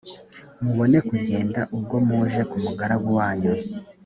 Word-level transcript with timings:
mubone 0.63 0.97
kugenda 1.09 1.59
ubwo 1.75 1.95
muje 2.07 2.41
ku 2.49 2.57
mugaragu 2.65 3.09
wanyu 3.19 3.53